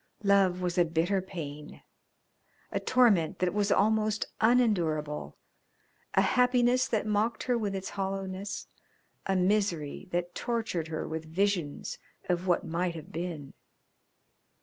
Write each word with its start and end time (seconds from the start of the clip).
Love 0.23 0.61
was 0.61 0.79
a 0.79 0.83
bitter 0.83 1.21
pain, 1.21 1.83
a 2.71 2.79
torment 2.79 3.37
that 3.37 3.53
was 3.53 3.71
almost 3.71 4.25
unendurable, 4.41 5.37
a 6.15 6.21
happiness 6.23 6.87
that 6.87 7.05
mocked 7.05 7.43
her 7.43 7.55
with 7.55 7.75
its 7.75 7.91
hollowness, 7.91 8.65
a 9.27 9.35
misery 9.35 10.07
that 10.09 10.33
tortured 10.33 10.87
her 10.87 11.07
with 11.07 11.25
visions 11.25 11.99
of 12.29 12.47
what 12.47 12.65
might 12.65 12.95
have 12.95 13.11
been. 13.11 13.53